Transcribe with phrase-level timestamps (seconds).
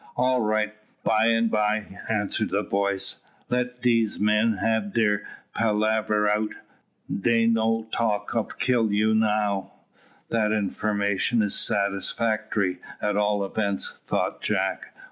[0.17, 0.73] "All right,
[1.03, 3.17] by and by," answered the voice.
[3.49, 6.55] "Let dese men hab dere palaver out;
[7.07, 9.73] dey no talk of kill 'ou now."
[10.29, 14.91] "That information is satisfactory, at all events," thought Jack.